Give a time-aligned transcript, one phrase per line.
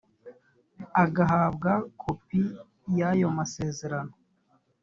[1.03, 2.41] agahabwa kopi
[2.97, 4.13] y ayo masezerano